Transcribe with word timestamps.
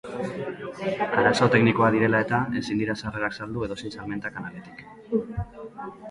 Arazo 1.23 1.49
teknikoak 1.55 1.91
direla 1.95 2.21
eta, 2.25 2.39
ezin 2.61 2.81
dira 2.83 2.95
sarrerak 3.03 3.35
saldu 3.41 3.67
edozein 3.67 3.93
salmenta 3.97 4.33
kanaletik. 4.39 4.81